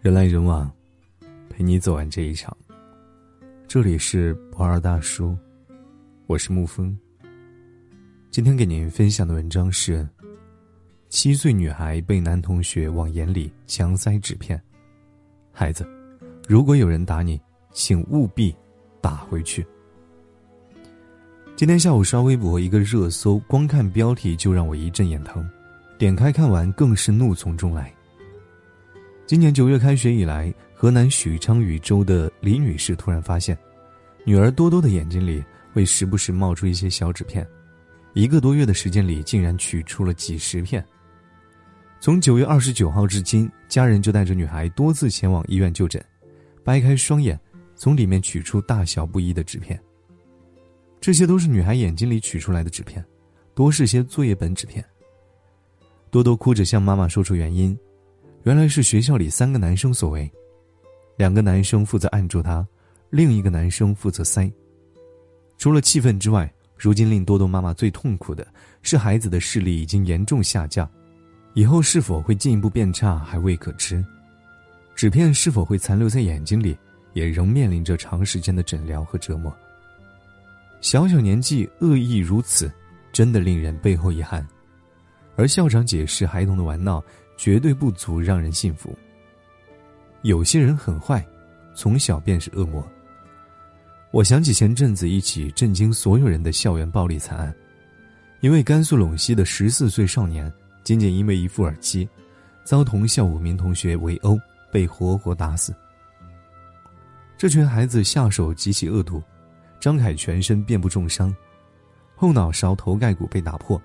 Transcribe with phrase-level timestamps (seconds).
[0.00, 0.70] 人来人往，
[1.50, 2.56] 陪你走完这一场。
[3.66, 5.36] 这里是不二大叔，
[6.28, 6.96] 我是沐风。
[8.30, 10.08] 今天给您分享的文章是：
[11.08, 14.62] 七岁女孩被男同学往眼里强塞纸片。
[15.50, 15.84] 孩子，
[16.46, 17.40] 如果有人打你，
[17.72, 18.54] 请务必
[19.00, 19.66] 打回去。
[21.56, 25.44] 今天下午刷微博，一个热搜，光看标题就让我一阵眼疼，
[25.98, 27.92] 点开看完更是怒从中来。
[29.28, 33.54] 今年九月开学以来，河南许昌禹州的李女士突然发现，
[34.24, 37.46] 女儿多多的眼睛里会时不时冒出一些小纸片，
[38.14, 40.82] 一个多月的时间里竟然取出了几十片。
[42.00, 46.02] 从九月二十九号至今，家人就带着女孩多次前往医院就诊，
[46.64, 47.38] 掰开双眼，
[47.76, 49.78] 从里面取出大小不一的纸片。
[51.02, 53.04] 这些都是女孩眼睛里取出来的纸片，
[53.54, 54.82] 多是些作业本纸片。
[56.10, 57.78] 多多哭着向妈妈说出原因。
[58.48, 60.26] 原来是学校里三个男生所为，
[61.18, 62.66] 两个男生负责按住他，
[63.10, 64.50] 另一个男生负责塞。
[65.58, 68.48] 除了气愤之外，如今令多多妈妈最痛苦的
[68.80, 70.90] 是孩子的视力已经严重下降，
[71.52, 74.02] 以后是否会进一步变差还未可知。
[74.94, 76.74] 纸片是否会残留在眼睛里，
[77.12, 79.54] 也仍面临着长时间的诊疗和折磨。
[80.80, 82.72] 小小年纪恶意如此，
[83.12, 84.48] 真的令人背后遗憾。
[85.36, 87.04] 而校长解释，孩童的玩闹。
[87.38, 88.94] 绝对不足让人信服。
[90.22, 91.26] 有些人很坏，
[91.74, 92.86] 从小便是恶魔。
[94.10, 97.54] 我想起前阵子一起震惊所有人的校园暴力惨案，
[98.40, 102.08] 一位甘肃陇西的十四岁少年，仅仅因为一副耳机，
[102.64, 104.36] 遭同校五名同学围殴，
[104.72, 105.72] 被活活打死。
[107.36, 109.22] 这群孩子下手极其恶毒，
[109.78, 111.32] 张凯全身遍布重伤，
[112.16, 113.80] 后脑勺头盖骨被打破，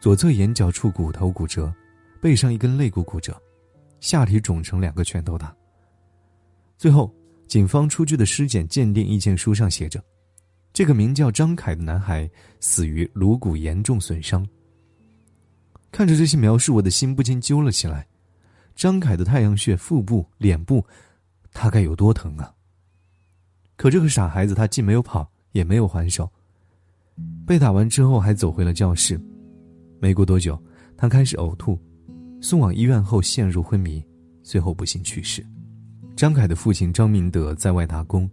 [0.00, 1.72] 左侧眼角处骨头骨折。
[2.20, 3.40] 背上一根肋骨骨折，
[3.98, 5.54] 下体肿成两个拳头大。
[6.76, 7.12] 最后，
[7.48, 10.02] 警方出具的尸检鉴定意见书上写着
[10.72, 12.30] ：“这个名叫张凯的男孩
[12.60, 14.46] 死于颅骨严重损伤。”
[15.90, 18.06] 看着这些描述，我的心不禁揪了起来。
[18.76, 20.84] 张凯的太阳穴、腹部、脸部，
[21.52, 22.54] 他该有多疼啊！
[23.76, 26.30] 可这个傻孩子，他既没有跑，也没有还手。
[27.46, 29.20] 被打完之后，还走回了教室。
[30.00, 30.58] 没过多久，
[30.96, 31.78] 他开始呕吐。
[32.40, 34.02] 送往医院后陷入昏迷，
[34.42, 35.44] 最后不幸去世。
[36.16, 38.28] 张凯的父亲张明德在外打工，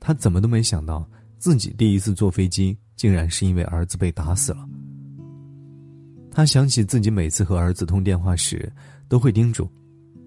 [0.00, 1.08] 他怎么都没想到
[1.38, 4.68] 自己第一次坐飞机竟然是因为儿子被打死了。
[6.30, 8.72] 他想起自己每次和儿子通电话时，
[9.06, 9.68] 都会叮嘱：“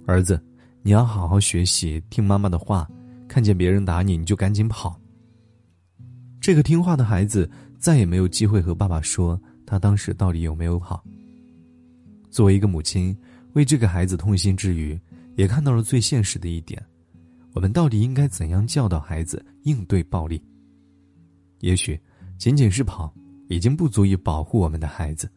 [0.06, 0.40] 儿子，
[0.84, 2.88] 你要好好学习，听妈妈的话，
[3.28, 5.00] 看见别人打你你就赶紧跑。”
[6.40, 7.50] 这个听话的孩子
[7.80, 11.04] 再也没有机会和爸爸说他当时到底有没有跑。
[12.36, 13.18] 作为一个母亲，
[13.54, 15.00] 为这个孩子痛心之余，
[15.38, 16.86] 也看到了最现实的一点：
[17.54, 20.44] 我们到底应该怎样教导孩子应对暴力？
[21.62, 21.98] 也许，
[22.38, 23.10] 仅仅是跑，
[23.48, 25.32] 已经不足以保护我们的孩子。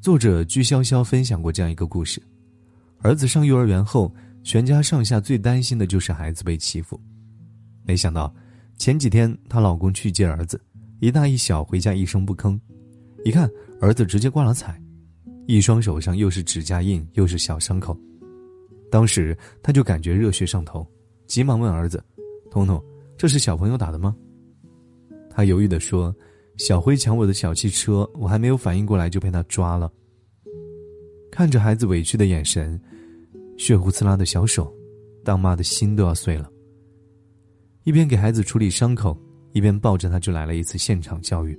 [0.00, 2.22] 作者居潇潇分享过这样一个故事：
[3.00, 7.00] 儿子上幼儿园后，全家上下最担心的就是孩子被欺负。
[7.82, 8.32] 没想到，
[8.78, 10.64] 前几天她老公去接儿子，
[11.00, 12.56] 一大一小回家一声不吭，
[13.24, 13.50] 一看
[13.80, 14.80] 儿子直接挂了彩。
[15.46, 17.96] 一双手上又是指甲印又是小伤口，
[18.90, 20.84] 当时他就感觉热血上头，
[21.26, 22.02] 急忙问儿子
[22.50, 22.82] ：“彤彤，
[23.16, 24.14] 这是小朋友打的吗？”
[25.30, 26.14] 他犹豫地说
[26.58, 29.92] ：“小辉抢我的小汽车，我还没有反应过来就被他抓了。”
[31.30, 32.80] 看着孩子委屈的眼神，
[33.56, 34.74] 血糊刺拉的小手，
[35.22, 36.50] 当妈的心都要碎了。
[37.84, 39.16] 一边给孩子处理伤口，
[39.52, 41.56] 一边抱着他就来了一次现场教育：“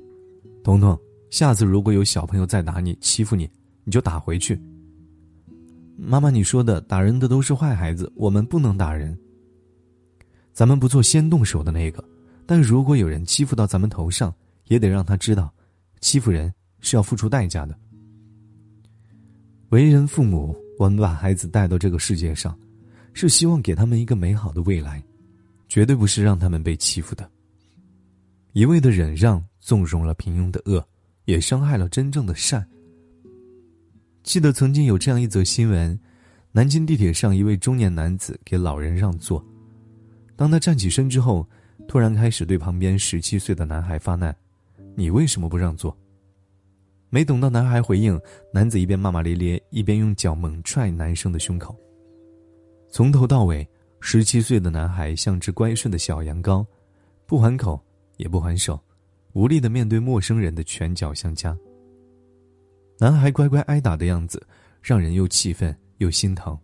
[0.62, 1.00] 彤彤，
[1.30, 3.50] 下次如果有小朋友再打你、欺负你。”
[3.88, 4.62] 你就打回去。
[5.96, 9.18] 妈妈，你说的打人的都是坏孩子，我们不能打人。
[10.52, 12.04] 咱们不做先动手的那个，
[12.46, 15.50] 但如果有人欺负到咱们头上，也得让他知道，
[16.02, 17.80] 欺负人是要付出代价的。
[19.70, 22.60] 为人父母，我们把孩子带到这个世界上，
[23.14, 25.02] 是希望给他们一个美好的未来，
[25.70, 27.32] 绝对不是让他们被欺负的。
[28.52, 30.86] 一味的忍让，纵容了平庸的恶，
[31.24, 32.68] 也伤害了真正的善。
[34.28, 35.98] 记得曾经有这样一则新闻：
[36.52, 39.42] 南京地铁上，一位中年男子给老人让座。
[40.36, 41.48] 当他站起身之后，
[41.88, 44.36] 突然开始对旁边十七岁的男孩发难
[44.98, 45.98] ：“你为什么不让座？”
[47.10, 48.20] 没等到男孩回应，
[48.54, 51.74] 男子一边骂骂咧咧，一边用脚猛踹男生的胸口。
[52.92, 53.66] 从头到尾，
[54.02, 56.66] 十七岁的男孩像只乖顺的小羊羔，
[57.26, 57.82] 不还口
[58.18, 58.78] 也不还手，
[59.32, 61.58] 无力的面对陌生人的拳脚相加。
[63.00, 64.42] 男孩乖乖挨打的样子，
[64.82, 66.58] 让人又气愤又心疼。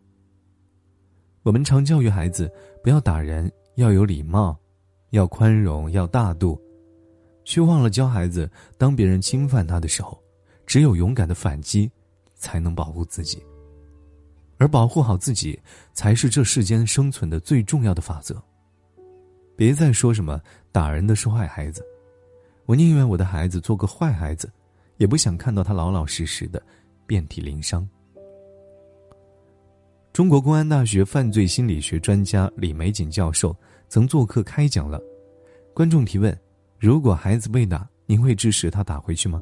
[1.44, 2.52] 我们常教育孩子
[2.84, 4.58] 不要打人，要有礼貌，
[5.12, 6.60] 要宽容，要大度，
[7.46, 8.50] 却忘了教孩子，
[8.80, 10.20] 当别人侵犯他的时候，
[10.66, 11.92] 只有勇敢的反击，
[12.34, 13.44] 才能保护自己。
[14.58, 15.60] 而保护好自己，
[15.94, 18.42] 才是这世间生存的最重要的法则。
[19.56, 20.42] 别再说什么
[20.72, 21.86] 打人的是坏孩子，
[22.66, 24.52] 我宁愿我的孩子做个坏孩子，
[24.98, 26.62] 也不想看到他老老实实的
[27.06, 27.88] 遍体鳞伤。
[30.12, 33.56] 中国公安大学犯罪心理学专家李玫瑾教授
[33.90, 35.02] 曾做客开讲了。
[35.74, 36.38] 观众提问：
[36.78, 39.42] 如果孩子被打，您会支持他打回去吗？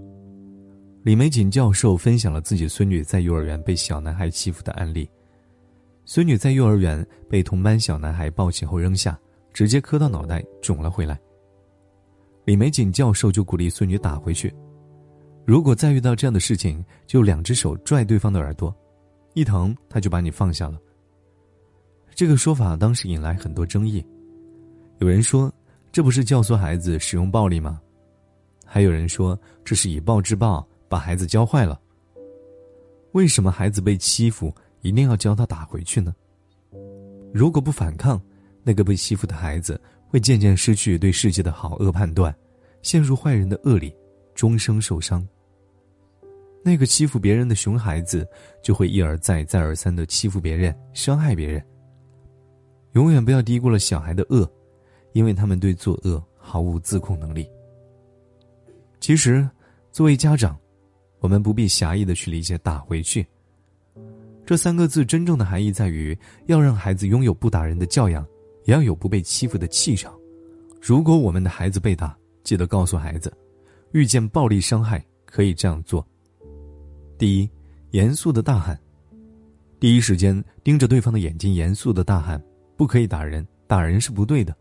[1.03, 5.09] 李玫瑾教授分享了自己孙女在幼儿园被小男孩欺负的案例。
[6.05, 9.19] 孙女在幼儿园被同班小男孩抱起后扔下，
[9.51, 11.19] 直接磕到脑袋，肿了回来。
[12.45, 14.53] 李玫瑾教授就鼓励孙女打回去。
[15.45, 18.73] 如果再遇到这样的事情，就两只手拽对方的耳朵。
[19.33, 20.79] 一疼他就把你放下了。
[22.13, 24.05] 这个说法当时引来很多争议，
[24.99, 25.51] 有人说
[25.91, 27.79] 这不是教唆孩子使用暴力吗？
[28.65, 31.79] 还有人说这是以暴制暴，把孩子教坏了。
[33.13, 36.13] 为什么孩子被欺负一定要教他打回去呢？
[37.33, 38.21] 如果不反抗，
[38.63, 42.35] 那个被欺负的孩子会渐渐失去对世界的好恶判断，
[42.81, 43.95] 陷入坏人的恶里，
[44.33, 45.27] 终生受伤。
[46.63, 48.27] 那个欺负别人的熊孩子，
[48.61, 51.63] 就会一而再、再而三的欺负别人、伤害别人。
[52.93, 54.47] 永远不要低估了小孩的恶，
[55.13, 57.49] 因为他们对作恶毫无自控能力。
[58.99, 59.49] 其实，
[59.91, 60.55] 作为家长，
[61.19, 63.25] 我们不必狭义的去理解“打回去”
[64.45, 68.23] 这三个字真正的含义，在于要让孩子拥有不打人的教养，
[68.65, 70.13] 也要有不被欺负的气场。
[70.79, 73.31] 如果我们的孩子被打，记得告诉孩子，
[73.93, 76.05] 遇见暴力伤害可以这样做。
[77.17, 77.49] 第一，
[77.91, 78.79] 严肃的大喊，
[79.79, 82.41] 第一时间盯着对方的眼睛，严肃的大喊
[82.77, 84.55] ：“不可以打人，打人是不对的。”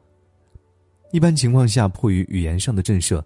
[1.12, 3.22] 一般情况下，迫于语言上的震慑，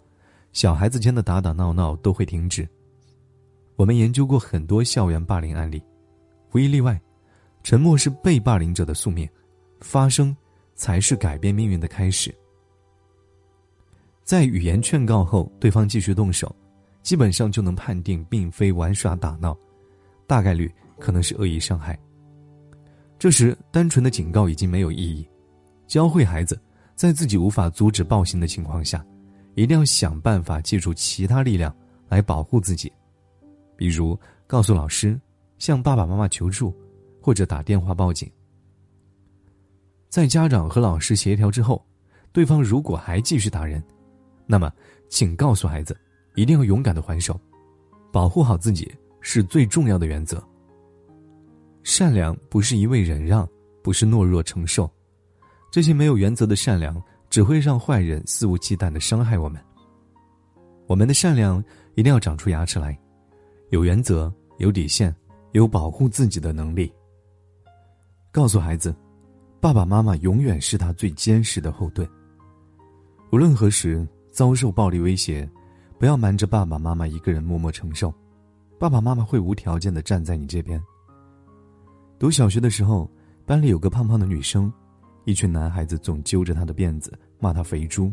[0.52, 2.68] 小孩子间的打打闹闹都会停止。
[3.76, 5.82] 我们研究过很多校园霸凌案例，
[6.52, 7.00] 无一例外，
[7.62, 9.28] 沉默是被霸凌者的宿命，
[9.80, 10.34] 发声
[10.74, 12.32] 才是改变命运的开始。
[14.24, 16.54] 在语言劝告后，对方继续动手。
[17.02, 19.54] 基本上就能判定并非玩耍打闹，
[20.26, 21.98] 大概率可能是恶意伤害。
[23.18, 25.28] 这时，单纯的警告已经没有意义，
[25.86, 26.58] 教会孩子
[26.94, 29.04] 在自己无法阻止暴行的情况下，
[29.54, 31.76] 一定要想办法借助其他力量
[32.08, 32.90] 来保护自己，
[33.76, 35.20] 比如告诉老师、
[35.58, 36.74] 向爸爸妈妈求助，
[37.20, 38.30] 或者打电话报警。
[40.08, 41.84] 在家长和老师协调之后，
[42.32, 43.84] 对方如果还继续打人，
[44.46, 44.72] 那么
[45.08, 45.96] 请告诉孩子。
[46.36, 47.40] 一定要勇敢的还手，
[48.10, 50.42] 保护好自己是最重要的原则。
[51.84, 53.48] 善良不是一味忍让，
[53.84, 54.90] 不是懦弱承受，
[55.70, 57.00] 这些没有原则的善良
[57.30, 59.62] 只会让坏人肆无忌惮的伤害我们。
[60.88, 61.62] 我们的善良
[61.94, 62.98] 一定要长出牙齿来，
[63.70, 65.14] 有原则、有底线、
[65.52, 66.92] 有保护自己的能力。
[68.32, 68.92] 告诉孩子，
[69.60, 72.08] 爸爸妈妈永远是他最坚实的后盾。
[73.30, 75.48] 无论何时遭受暴力威胁。
[75.96, 78.12] 不要瞒着爸爸妈妈一个人默默承受，
[78.80, 80.82] 爸爸妈妈会无条件的站在你这边。
[82.18, 83.08] 读小学的时候，
[83.46, 84.70] 班里有个胖胖的女生，
[85.24, 88.12] 一群男孩子总揪着她的辫子骂她肥猪。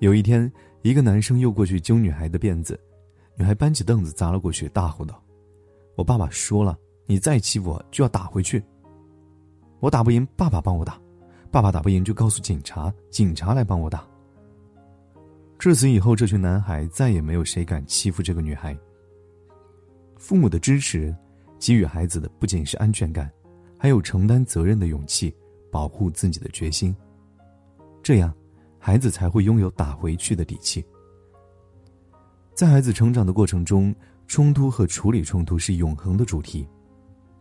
[0.00, 2.80] 有一天，一个男生又过去揪女孩的辫子，
[3.36, 5.22] 女孩搬起凳子砸了过去，大吼道
[5.94, 8.64] ：“我爸爸说了，你再欺负我就要打回去。
[9.78, 10.94] 我打不赢，爸爸帮我打；
[11.50, 14.04] 爸爸打不赢就告诉警察，警察来帮我打。”
[15.62, 18.76] 至此以后，这群男孩再也没有谁敢欺负这个女孩。
[20.16, 21.14] 父母的支持，
[21.60, 23.30] 给予孩子的不仅是安全感，
[23.78, 25.32] 还有承担责任的勇气，
[25.70, 26.92] 保护自己的决心。
[28.02, 28.34] 这样，
[28.76, 30.84] 孩子才会拥有打回去的底气。
[32.54, 33.94] 在孩子成长的过程中，
[34.26, 36.68] 冲突和处理冲突是永恒的主题。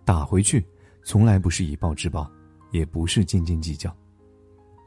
[0.05, 0.63] 打回去，
[1.03, 2.31] 从来不是以暴制暴，
[2.69, 3.91] 也不是斤斤计较。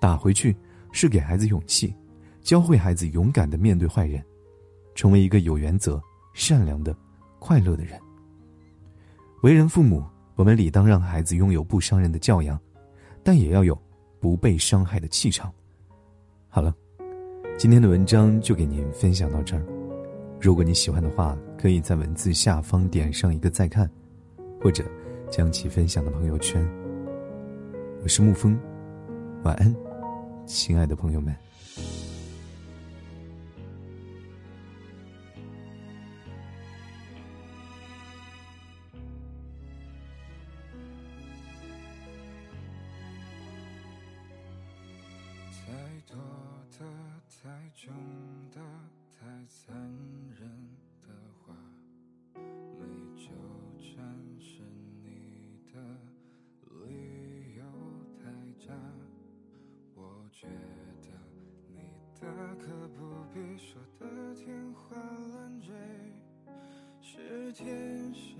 [0.00, 0.57] 打回去，
[0.93, 1.93] 是给孩子勇气。
[2.44, 4.22] 教会孩子勇敢的面对坏人，
[4.94, 6.00] 成为一个有原则、
[6.34, 6.94] 善良的、
[7.38, 7.98] 快乐的人。
[9.42, 10.04] 为人父母，
[10.36, 12.60] 我们理当让孩子拥有不伤人的教养，
[13.22, 13.76] 但也要有
[14.20, 15.50] 不被伤害的气场。
[16.50, 16.74] 好了，
[17.56, 19.64] 今天的文章就给您分享到这儿。
[20.38, 23.90] 如果你喜欢的话，可以在文字下方点上一个再看，
[24.60, 24.84] 或者
[25.30, 26.62] 将其分享到朋友圈。
[28.02, 28.54] 我是沐风，
[29.44, 29.74] 晚安，
[30.44, 31.34] 亲爱的朋友们。
[45.66, 45.73] 太
[46.06, 46.16] 多
[46.78, 46.85] 的、
[47.42, 47.92] 太重
[48.52, 48.61] 的、
[49.18, 49.75] 太残
[50.38, 50.47] 忍
[51.00, 51.09] 的
[51.40, 51.54] 话，
[52.35, 52.85] 没
[53.16, 53.30] 纠
[53.78, 54.04] 缠
[54.38, 54.61] 是
[55.02, 55.80] 你的
[56.85, 57.62] 理由
[58.18, 58.25] 太
[58.59, 58.75] 假。
[59.94, 60.47] 我觉
[61.00, 61.09] 得
[61.73, 61.78] 你
[62.21, 64.94] 大可不必说的天花
[65.33, 65.73] 乱坠，
[67.00, 68.37] 是天使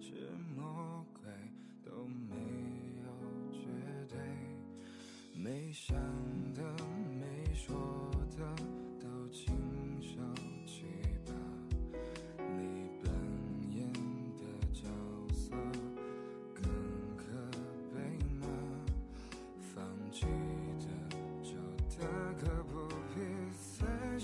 [0.00, 1.22] 是魔鬼
[1.82, 2.36] 都没
[3.02, 3.66] 有绝
[4.08, 4.16] 对。
[5.34, 5.96] 没想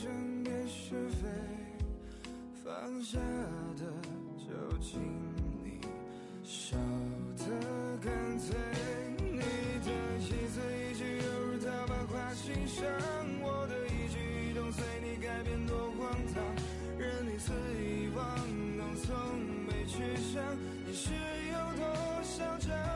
[0.05, 1.27] 争辩是非。
[2.63, 3.19] 放下
[3.79, 3.83] 的，
[4.37, 5.01] 就请
[5.65, 5.81] 你
[6.43, 6.77] 少
[7.39, 7.45] 的
[8.03, 8.55] 干脆。
[9.19, 12.85] 你的一字一句犹如刀疤划心上，
[13.41, 16.43] 我的一举一动随你改变多荒唐，
[16.99, 18.25] 任你肆意妄
[18.77, 20.43] 动，从没去想
[20.87, 21.15] 你是
[21.51, 22.94] 有多嚣张。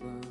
[0.00, 0.29] 角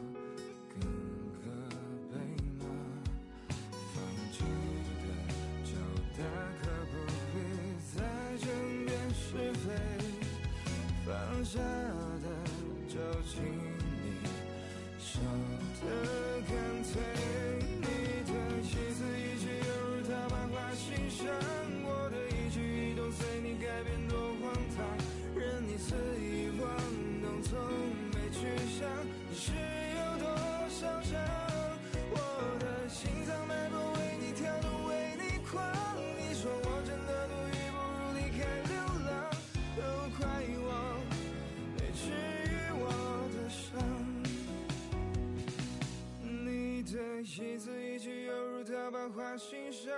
[47.22, 49.94] 一字一句犹如刀疤划心上，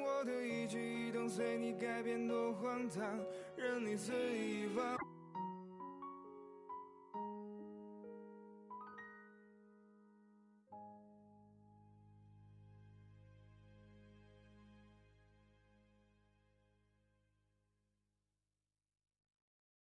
[0.00, 3.04] 我的一举一动随你改变多荒唐，
[3.56, 4.96] 任你肆意妄。